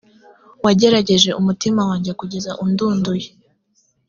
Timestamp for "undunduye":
2.63-3.27